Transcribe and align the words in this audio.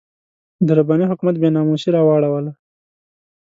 د 0.65 0.67
رباني 0.77 1.05
حکومت 1.11 1.35
بې 1.41 1.49
ناموسي 1.55 1.89
راواړوله. 1.95 2.51